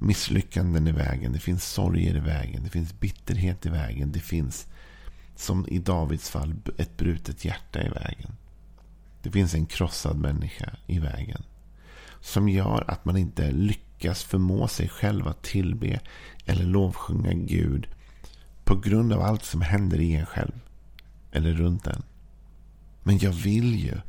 misslyckanden 0.00 0.88
i 0.88 0.92
vägen. 0.92 1.32
Det 1.32 1.38
finns 1.38 1.64
sorger 1.64 2.16
i 2.16 2.20
vägen. 2.20 2.64
Det 2.64 2.70
finns 2.70 3.00
bitterhet 3.00 3.66
i 3.66 3.68
vägen. 3.68 4.12
Det 4.12 4.20
finns, 4.20 4.66
som 5.36 5.68
i 5.68 5.78
Davids 5.78 6.30
fall, 6.30 6.54
ett 6.78 6.96
brutet 6.96 7.44
hjärta 7.44 7.82
i 7.82 7.88
vägen. 7.88 8.36
Det 9.22 9.30
finns 9.30 9.54
en 9.54 9.66
krossad 9.66 10.16
människa 10.16 10.70
i 10.86 10.98
vägen. 10.98 11.42
Som 12.20 12.48
gör 12.48 12.84
att 12.90 13.04
man 13.04 13.16
inte 13.16 13.50
lyckas 13.50 14.22
förmå 14.24 14.68
sig 14.68 14.88
själv 14.88 15.28
att 15.28 15.42
tillbe 15.42 16.00
eller 16.46 16.64
lovsjunga 16.64 17.32
Gud 17.32 17.88
på 18.64 18.76
grund 18.76 19.12
av 19.12 19.22
allt 19.22 19.44
som 19.44 19.60
händer 19.60 20.00
i 20.00 20.14
en 20.14 20.26
själv. 20.26 20.60
Eller 21.32 21.52
runt 21.52 21.86
en. 21.86 22.02
Men 23.02 23.18
jag 23.18 23.32
vill 23.32 23.84
ju. 23.84 24.00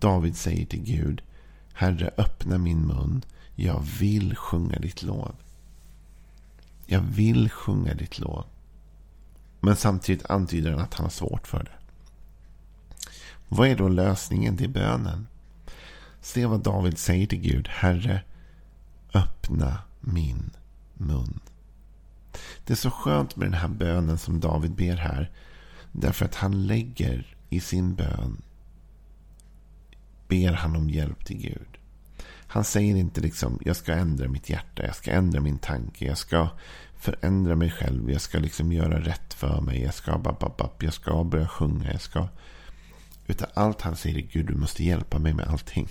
David 0.00 0.36
säger 0.36 0.66
till 0.66 0.82
Gud. 0.82 1.22
Herre, 1.74 2.10
öppna 2.16 2.58
min 2.58 2.86
mun. 2.86 3.24
Jag 3.54 3.80
vill 3.98 4.36
sjunga 4.36 4.78
ditt 4.78 5.02
lov. 5.02 5.34
Jag 6.86 7.00
vill 7.00 7.50
sjunga 7.50 7.94
ditt 7.94 8.18
lov. 8.18 8.44
Men 9.60 9.76
samtidigt 9.76 10.26
antyder 10.26 10.70
han 10.70 10.80
att 10.80 10.94
han 10.94 11.04
har 11.04 11.10
svårt 11.10 11.46
för 11.46 11.64
det. 11.64 11.78
Vad 13.48 13.68
är 13.68 13.76
då 13.76 13.88
lösningen 13.88 14.56
till 14.56 14.70
bönen? 14.70 15.26
Se 16.20 16.46
vad 16.46 16.60
David 16.60 16.98
säger 16.98 17.26
till 17.26 17.40
Gud. 17.40 17.68
Herre, 17.68 18.22
öppna 19.14 19.78
min 20.00 20.50
mun. 20.94 21.40
Det 22.64 22.72
är 22.72 22.76
så 22.76 22.90
skönt 22.90 23.36
med 23.36 23.46
den 23.46 23.60
här 23.60 23.68
bönen 23.68 24.18
som 24.18 24.40
David 24.40 24.74
ber 24.74 24.96
här. 24.96 25.30
Därför 25.92 26.24
att 26.24 26.34
han 26.34 26.66
lägger 26.66 27.36
i 27.48 27.60
sin 27.60 27.94
bön. 27.94 28.42
Ber 30.28 30.52
han 30.52 30.76
om 30.76 30.90
hjälp 30.90 31.24
till 31.24 31.36
Gud. 31.36 31.78
Han 32.46 32.64
säger 32.64 32.96
inte 32.96 33.20
liksom 33.20 33.58
jag 33.64 33.76
ska 33.76 33.92
ändra 33.92 34.28
mitt 34.28 34.50
hjärta. 34.50 34.86
Jag 34.86 34.96
ska 34.96 35.10
ändra 35.10 35.40
min 35.40 35.58
tanke. 35.58 36.04
Jag 36.04 36.18
ska 36.18 36.48
förändra 36.96 37.56
mig 37.56 37.70
själv. 37.70 38.10
Jag 38.10 38.20
ska 38.20 38.38
liksom 38.38 38.72
göra 38.72 39.00
rätt 39.00 39.34
för 39.34 39.60
mig. 39.60 39.82
Jag 39.82 39.94
ska 39.94 40.18
bababab. 40.18 40.70
Jag 40.80 40.94
ska 40.94 41.24
börja 41.24 41.48
sjunga. 41.48 41.92
Jag 41.92 42.00
ska... 42.00 42.28
Utan 43.26 43.48
allt 43.54 43.80
han 43.80 43.96
säger 43.96 44.16
är 44.16 44.28
Gud 44.32 44.46
du 44.46 44.54
måste 44.54 44.84
hjälpa 44.84 45.18
mig 45.18 45.34
med 45.34 45.48
allting. 45.48 45.88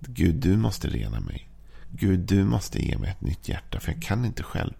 Gud 0.00 0.34
du 0.34 0.56
måste 0.56 0.88
rena 0.88 1.20
mig. 1.20 1.48
Gud 1.90 2.20
du 2.20 2.44
måste 2.44 2.86
ge 2.86 2.98
mig 2.98 3.10
ett 3.10 3.20
nytt 3.20 3.48
hjärta. 3.48 3.80
För 3.80 3.92
jag 3.92 4.02
kan 4.02 4.24
inte 4.24 4.42
själv. 4.42 4.72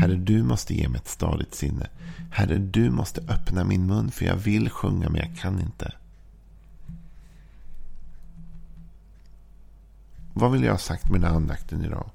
Herre, 0.00 0.14
du 0.14 0.42
måste 0.42 0.74
ge 0.74 0.88
mig 0.88 0.98
ett 0.98 1.08
stadigt 1.08 1.54
sinne. 1.54 1.86
Herre, 2.32 2.58
du 2.58 2.90
måste 2.90 3.20
öppna 3.20 3.64
min 3.64 3.86
mun 3.86 4.10
för 4.10 4.24
jag 4.24 4.36
vill 4.36 4.70
sjunga 4.70 5.08
men 5.08 5.20
jag 5.20 5.38
kan 5.38 5.60
inte. 5.60 5.92
Vad 10.38 10.52
vill 10.52 10.64
jag 10.64 10.72
ha 10.72 10.78
sagt 10.78 11.10
med 11.10 11.20
den 11.20 11.30
här 11.30 11.36
andakten 11.36 11.84
idag? 11.84 12.10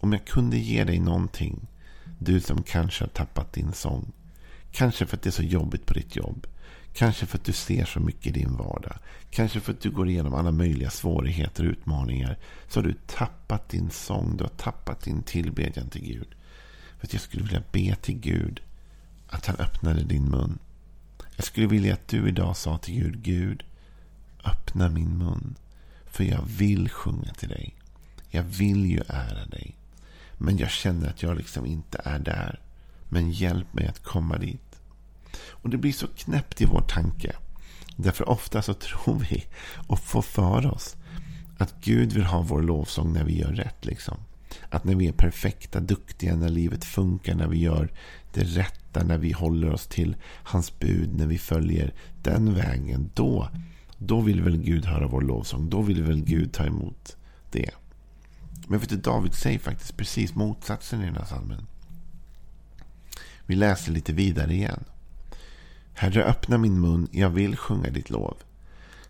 Om 0.00 0.12
jag 0.12 0.24
kunde 0.24 0.58
ge 0.58 0.84
dig 0.84 0.98
någonting, 0.98 1.66
du 2.18 2.40
som 2.40 2.62
kanske 2.62 3.04
har 3.04 3.08
tappat 3.08 3.52
din 3.52 3.72
sång. 3.72 4.12
Kanske 4.72 5.06
för 5.06 5.16
att 5.16 5.22
det 5.22 5.28
är 5.28 5.32
så 5.32 5.42
jobbigt 5.42 5.86
på 5.86 5.94
ditt 5.94 6.16
jobb. 6.16 6.46
Kanske 6.92 7.26
för 7.26 7.38
att 7.38 7.44
du 7.44 7.52
ser 7.52 7.84
så 7.84 8.00
mycket 8.00 8.26
i 8.26 8.30
din 8.30 8.56
vardag. 8.56 8.96
Kanske 9.30 9.60
för 9.60 9.72
att 9.72 9.80
du 9.80 9.90
går 9.90 10.08
igenom 10.08 10.34
alla 10.34 10.50
möjliga 10.50 10.90
svårigheter 10.90 11.64
och 11.64 11.70
utmaningar. 11.70 12.38
Så 12.68 12.80
har 12.80 12.84
du 12.84 12.94
tappat 13.06 13.68
din 13.68 13.90
sång. 13.90 14.36
Du 14.36 14.44
har 14.44 14.50
tappat 14.50 15.00
din 15.00 15.22
tillbedjan 15.22 15.88
till 15.88 16.04
Gud. 16.04 16.28
För 16.98 17.06
att 17.06 17.12
jag 17.12 17.22
skulle 17.22 17.42
vilja 17.42 17.62
be 17.72 17.94
till 17.94 18.18
Gud 18.18 18.60
att 19.28 19.46
han 19.46 19.56
öppnade 19.56 20.04
din 20.04 20.30
mun. 20.30 20.58
Jag 21.36 21.44
skulle 21.44 21.66
vilja 21.66 21.94
att 21.94 22.08
du 22.08 22.28
idag 22.28 22.56
sa 22.56 22.78
till 22.78 22.94
Gud, 22.94 23.22
Gud, 23.22 23.62
öppna 24.44 24.88
min 24.88 25.18
mun. 25.18 25.54
För 26.10 26.24
jag 26.24 26.42
vill 26.46 26.88
sjunga 26.88 27.32
till 27.32 27.48
dig. 27.48 27.76
Jag 28.28 28.42
vill 28.42 28.86
ju 28.86 29.00
ära 29.08 29.46
dig. 29.46 29.76
Men 30.38 30.58
jag 30.58 30.70
känner 30.70 31.08
att 31.08 31.22
jag 31.22 31.36
liksom 31.36 31.66
inte 31.66 32.00
är 32.04 32.18
där. 32.18 32.60
Men 33.08 33.30
hjälp 33.30 33.74
mig 33.74 33.86
att 33.86 34.02
komma 34.02 34.38
dit. 34.38 34.80
Och 35.48 35.70
det 35.70 35.76
blir 35.76 35.92
så 35.92 36.06
knäppt 36.06 36.60
i 36.60 36.64
vår 36.64 36.80
tanke. 36.80 37.32
Därför 37.96 38.28
ofta 38.28 38.62
så 38.62 38.74
tror 38.74 39.18
vi 39.30 39.44
och 39.88 40.00
får 40.00 40.22
för 40.22 40.66
oss 40.66 40.96
att 41.58 41.74
Gud 41.80 42.12
vill 42.12 42.24
ha 42.24 42.42
vår 42.42 42.62
lovsång 42.62 43.12
när 43.12 43.24
vi 43.24 43.38
gör 43.38 43.52
rätt. 43.52 43.84
Liksom. 43.84 44.16
Att 44.70 44.84
när 44.84 44.94
vi 44.94 45.08
är 45.08 45.12
perfekta, 45.12 45.80
duktiga, 45.80 46.36
när 46.36 46.48
livet 46.48 46.84
funkar, 46.84 47.34
när 47.34 47.46
vi 47.46 47.58
gör 47.58 47.88
det 48.32 48.42
rätta, 48.42 49.04
när 49.04 49.18
vi 49.18 49.32
håller 49.32 49.72
oss 49.72 49.86
till 49.86 50.16
hans 50.24 50.78
bud, 50.78 51.14
när 51.14 51.26
vi 51.26 51.38
följer 51.38 51.94
den 52.22 52.54
vägen. 52.54 53.10
Då, 53.14 53.48
då 54.02 54.20
vill 54.20 54.42
väl 54.42 54.56
Gud 54.56 54.84
höra 54.84 55.06
vår 55.06 55.22
lovsång. 55.22 55.70
Då 55.70 55.82
vill 55.82 56.02
väl 56.02 56.24
Gud 56.24 56.52
ta 56.52 56.64
emot 56.64 57.16
det. 57.50 57.70
Men 58.68 58.78
vet 58.78 58.88
du, 58.88 58.96
David 58.96 59.34
säger 59.34 59.58
faktiskt 59.58 59.96
precis 59.96 60.34
motsatsen 60.34 61.02
i 61.02 61.04
den 61.04 61.16
här 61.16 61.24
salmen. 61.24 61.66
Vi 63.46 63.54
läser 63.54 63.92
lite 63.92 64.12
vidare 64.12 64.54
igen. 64.54 64.84
Herre, 65.94 66.24
öppna 66.24 66.58
min 66.58 66.80
mun, 66.80 67.08
jag 67.12 67.30
vill 67.30 67.56
sjunga 67.56 67.90
ditt 67.90 68.10
lov. 68.10 68.36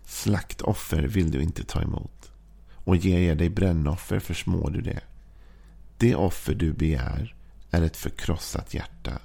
Slaktoffer 0.05 1.03
vill 1.03 1.31
du 1.31 1.41
inte 1.41 1.63
ta 1.63 1.81
emot. 1.81 2.31
Och 2.73 2.95
ger 2.95 3.19
jag 3.19 3.37
dig 3.37 3.49
brännoffer 3.49 4.19
försmår 4.19 4.69
du 4.69 4.81
det. 4.81 5.01
Det 5.97 6.15
offer 6.15 6.55
du 6.55 6.73
begär 6.73 7.35
är 7.71 7.81
ett 7.81 7.97
förkrossat 7.97 8.73
hjärta. 8.73 9.19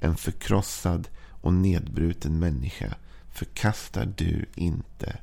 En 0.00 0.16
förkrossad 0.16 1.08
och 1.40 1.52
nedbruten 1.52 2.38
människa 2.38 2.94
förkastar 3.32 4.12
du 4.16 4.46
inte, 4.54 5.18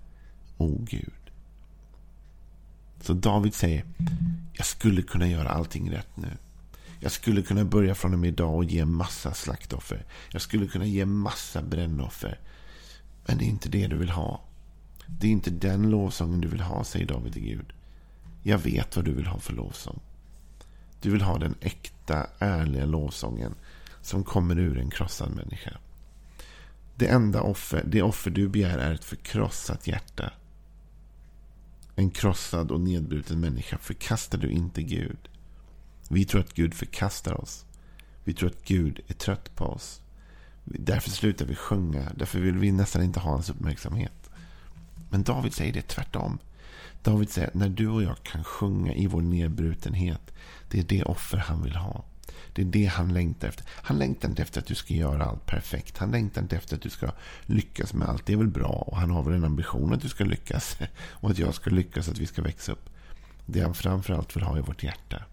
o 0.57 0.77
Gud. 0.89 1.13
Så 3.01 3.13
David 3.13 3.53
säger, 3.53 3.85
jag 4.53 4.65
skulle 4.65 5.01
kunna 5.01 5.27
göra 5.27 5.49
allting 5.49 5.91
rätt 5.91 6.17
nu. 6.17 6.37
Jag 6.99 7.11
skulle 7.11 7.41
kunna 7.41 7.65
börja 7.65 7.95
från 7.95 8.13
och 8.13 8.19
med 8.19 8.27
idag 8.27 8.55
och 8.55 8.63
ge 8.63 8.85
massa 8.85 9.33
slaktoffer. 9.33 10.05
Jag 10.29 10.41
skulle 10.41 10.67
kunna 10.67 10.85
ge 10.85 11.05
massa 11.05 11.61
brännoffer. 11.61 12.39
Men 13.25 13.37
det 13.37 13.45
är 13.45 13.47
inte 13.47 13.69
det 13.69 13.87
du 13.87 13.97
vill 13.97 14.09
ha. 14.09 14.41
Det 15.07 15.27
är 15.27 15.31
inte 15.31 15.49
den 15.49 15.89
lovsången 15.89 16.41
du 16.41 16.47
vill 16.47 16.61
ha, 16.61 16.83
säger 16.83 17.05
David 17.05 17.33
till 17.33 17.43
Gud. 17.43 17.73
Jag 18.43 18.57
vet 18.57 18.95
vad 18.95 19.05
du 19.05 19.13
vill 19.13 19.27
ha 19.27 19.39
för 19.39 19.53
lovsång. 19.53 19.99
Du 21.01 21.11
vill 21.11 21.21
ha 21.21 21.37
den 21.37 21.55
äkta, 21.61 22.27
ärliga 22.39 22.85
lovsången 22.85 23.55
som 24.01 24.23
kommer 24.23 24.59
ur 24.59 24.77
en 24.77 24.89
krossad 24.89 25.35
människa. 25.35 25.77
Det 26.97 27.07
enda 27.07 27.41
offer, 27.41 27.83
det 27.85 28.01
offer 28.01 28.31
du 28.31 28.47
begär 28.47 28.77
är 28.77 28.93
ett 28.93 29.03
förkrossat 29.03 29.87
hjärta. 29.87 30.33
En 31.95 32.09
krossad 32.09 32.71
och 32.71 32.81
nedbruten 32.81 33.39
människa 33.39 33.77
förkastar 33.77 34.37
du 34.37 34.49
inte 34.49 34.83
Gud. 34.83 35.29
Vi 36.09 36.25
tror 36.25 36.41
att 36.41 36.53
Gud 36.53 36.73
förkastar 36.73 37.41
oss. 37.41 37.65
Vi 38.23 38.33
tror 38.33 38.49
att 38.49 38.63
Gud 38.63 38.99
är 39.07 39.13
trött 39.13 39.55
på 39.55 39.65
oss. 39.65 40.01
Därför 40.63 41.09
slutar 41.09 41.45
vi 41.45 41.55
sjunga. 41.55 42.11
Därför 42.15 42.39
vill 42.39 42.57
vi 42.57 42.71
nästan 42.71 43.03
inte 43.03 43.19
ha 43.19 43.31
hans 43.31 43.49
uppmärksamhet. 43.49 44.29
Men 45.09 45.23
David 45.23 45.53
säger 45.53 45.73
det 45.73 45.87
tvärtom. 45.87 46.37
David 47.03 47.29
säger 47.29 47.47
att 47.47 47.53
när 47.53 47.69
du 47.69 47.87
och 47.87 48.03
jag 48.03 48.23
kan 48.23 48.43
sjunga 48.43 48.93
i 48.93 49.07
vår 49.07 49.21
nedbrutenhet. 49.21 50.33
Det 50.69 50.79
är 50.79 50.83
det 50.83 51.03
offer 51.03 51.37
han 51.37 51.63
vill 51.63 51.75
ha. 51.75 52.03
Det 52.53 52.61
är 52.61 52.65
det 52.65 52.85
han 52.85 53.13
längtar 53.13 53.47
efter. 53.47 53.65
Han 53.69 53.99
längtar 53.99 54.29
inte 54.29 54.41
efter 54.41 54.61
att 54.61 54.67
du 54.67 54.75
ska 54.75 54.93
göra 54.93 55.25
allt 55.25 55.45
perfekt. 55.45 55.97
Han 55.97 56.11
längtar 56.11 56.41
inte 56.41 56.55
efter 56.55 56.75
att 56.75 56.81
du 56.81 56.89
ska 56.89 57.11
lyckas 57.45 57.93
med 57.93 58.09
allt. 58.09 58.25
Det 58.25 58.33
är 58.33 58.37
väl 58.37 58.47
bra. 58.47 58.83
Och 58.87 58.97
han 58.97 59.11
har 59.11 59.23
väl 59.23 59.33
en 59.33 59.43
ambition 59.43 59.93
att 59.93 60.01
du 60.01 60.09
ska 60.09 60.23
lyckas. 60.23 60.77
Och 61.11 61.29
att 61.29 61.37
jag 61.37 61.53
ska 61.53 61.69
lyckas, 61.69 62.09
att 62.09 62.17
vi 62.17 62.25
ska 62.25 62.41
växa 62.41 62.71
upp. 62.71 62.89
Det 63.45 63.61
han 63.61 63.73
framförallt 63.73 64.35
vill 64.35 64.43
ha 64.43 64.57
är 64.57 64.61
vårt 64.61 64.83
hjärta. 64.83 65.23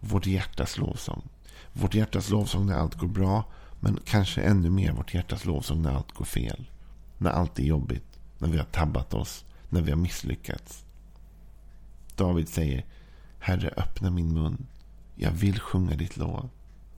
Vårt 0.00 0.26
hjärtas 0.26 0.78
lovsång. 0.78 1.28
Vårt 1.72 1.94
hjärtas 1.94 2.30
lovsång 2.30 2.66
när 2.66 2.74
allt 2.74 2.94
går 2.94 3.08
bra. 3.08 3.44
Men 3.80 3.98
kanske 4.04 4.42
ännu 4.42 4.70
mer 4.70 4.92
vårt 4.92 5.14
hjärtas 5.14 5.44
lovsång 5.44 5.82
när 5.82 5.90
allt 5.90 6.12
går 6.12 6.24
fel. 6.24 6.70
När 7.18 7.30
allt 7.30 7.58
är 7.58 7.62
jobbigt. 7.64 8.18
När 8.38 8.48
vi 8.48 8.58
har 8.58 8.64
tabbat 8.64 9.14
oss. 9.14 9.44
När 9.68 9.82
vi 9.82 9.90
har 9.90 9.98
misslyckats. 9.98 10.84
David 12.16 12.48
säger 12.48 12.84
Herre 13.38 13.70
öppna 13.76 14.10
min 14.10 14.32
mun. 14.32 14.66
Jag 15.14 15.30
vill 15.30 15.60
sjunga 15.60 15.96
ditt 15.96 16.16
lov. 16.16 16.50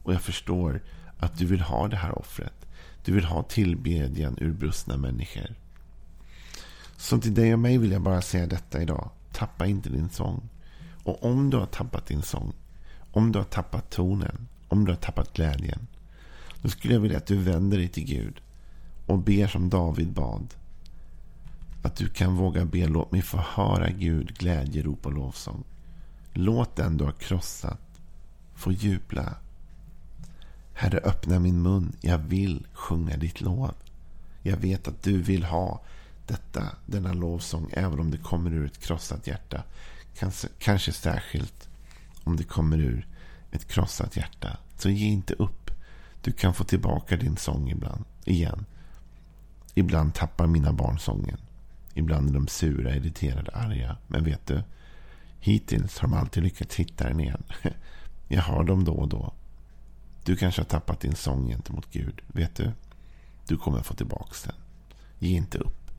Och 0.03 0.15
jag 0.15 0.23
förstår 0.23 0.83
att 1.19 1.39
du 1.39 1.47
vill 1.47 1.61
ha 1.61 1.89
det 1.89 1.97
här 1.97 2.19
offret. 2.19 2.67
Du 3.05 3.13
vill 3.13 3.25
ha 3.25 3.43
tillbedjan 3.43 4.37
ur 4.41 4.53
brustna 4.53 4.97
människor. 4.97 5.55
Så 6.97 7.19
till 7.19 7.35
dig 7.35 7.53
och 7.53 7.59
mig 7.59 7.79
vill 7.79 7.93
jag 7.93 8.03
bara 8.03 8.23
säga 8.23 8.47
detta 8.47 8.83
idag. 8.83 9.11
Tappa 9.33 9.67
inte 9.67 9.89
din 9.89 10.09
sång. 10.09 10.49
Och 11.05 11.25
om 11.25 11.51
du 11.51 11.57
har 11.57 11.67
tappat 11.67 12.07
din 12.07 12.23
sång. 12.23 12.53
Om 13.13 13.33
du 13.33 13.39
har 13.39 13.47
tappat 13.47 13.91
tonen. 13.91 14.49
Om 14.69 14.85
du 14.85 14.93
har 14.93 14.97
tappat 14.97 15.33
glädjen. 15.33 15.87
Då 16.63 16.69
skulle 16.69 16.95
jag 16.95 17.01
vilja 17.01 17.17
att 17.17 17.27
du 17.27 17.37
vänder 17.37 17.79
dig 17.79 17.89
till 17.89 18.05
Gud. 18.05 18.41
Och 19.07 19.19
ber 19.19 19.47
som 19.47 19.69
David 19.69 20.13
bad. 20.13 20.55
Att 21.83 21.97
du 21.97 22.09
kan 22.09 22.37
våga 22.37 22.65
be. 22.65 22.87
Låt 22.87 23.13
mig 23.13 23.23
få 23.23 23.39
höra 23.39 23.91
Gud 23.91 24.39
glädjerop 24.39 25.07
och 25.07 25.13
lovsång. 25.13 25.65
Låt 26.33 26.77
den 26.77 26.97
du 26.97 27.05
har 27.05 27.13
krossat 27.13 27.86
få 28.57 28.73
jubla. 28.73 29.35
Herre, 30.73 30.99
öppna 30.99 31.39
min 31.39 31.63
mun. 31.63 31.97
Jag 32.01 32.19
vill 32.19 32.67
sjunga 32.73 33.17
ditt 33.17 33.41
lov. 33.41 33.75
Jag 34.43 34.57
vet 34.57 34.89
att 34.89 35.03
du 35.03 35.23
vill 35.23 35.45
ha 35.45 35.81
detta, 36.27 36.63
denna 36.87 37.13
lovsång, 37.13 37.71
även 37.73 38.01
om 38.01 38.11
det 38.11 38.19
kommer 38.19 38.53
ur 38.53 38.67
ett 38.67 38.79
krossat 38.79 39.27
hjärta. 39.27 39.63
Kanske, 40.19 40.49
kanske 40.59 40.93
särskilt 40.93 41.69
om 42.25 42.37
det 42.37 42.45
kommer 42.45 42.79
ur 42.79 43.07
ett 43.51 43.69
krossat 43.69 44.17
hjärta. 44.17 44.59
Så 44.77 44.91
ge 44.91 45.07
inte 45.07 45.35
upp. 45.35 45.71
Du 46.23 46.33
kan 46.33 46.55
få 46.55 46.65
tillbaka 46.65 47.17
din 47.17 47.37
sång 47.37 47.71
ibland, 47.71 48.05
igen. 48.25 48.65
Ibland 49.75 50.15
tappar 50.15 50.47
mina 50.47 50.73
barn 50.73 50.99
sången. 50.99 51.39
Ibland 51.95 52.31
är 52.31 52.35
de 52.35 52.49
sura, 52.49 52.95
irriterade, 52.97 53.51
arga. 53.51 53.97
Men 54.07 54.25
vet 54.25 54.47
du? 54.47 54.63
Hittills 55.41 55.99
har 55.99 56.09
de 56.09 56.17
alltid 56.17 56.43
lyckats 56.43 56.77
hitta 56.77 57.09
den 57.09 57.21
igen. 57.21 57.43
Jag 58.29 58.43
hör 58.43 58.65
dem 58.65 58.85
då 58.85 58.93
och 58.93 59.09
då. 59.09 59.33
Du 60.25 60.37
kanske 60.37 60.61
har 60.61 60.67
tappat 60.67 61.01
din 61.01 61.15
sång 61.15 61.49
gentemot 61.49 61.93
Gud. 61.93 62.21
Vet 62.27 62.55
du? 62.57 62.73
Du 63.49 63.57
kommer 63.57 63.83
få 63.83 63.95
tillbaka 63.95 64.35
den. 64.45 64.55
Ge 65.19 65.37
inte 65.37 65.59
upp. 65.59 65.91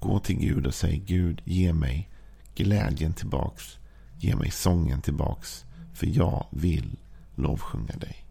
Gå 0.00 0.18
till 0.18 0.36
Gud 0.36 0.66
och 0.66 0.74
säg 0.74 1.02
Gud, 1.06 1.42
ge 1.44 1.72
mig 1.72 2.08
glädjen 2.54 3.14
tillbaks. 3.14 3.78
Ge 4.18 4.36
mig 4.36 4.50
sången 4.50 5.00
tillbaks. 5.00 5.64
För 5.94 6.06
jag 6.06 6.46
vill 6.50 6.98
lovsjunga 7.34 7.96
dig. 7.96 8.24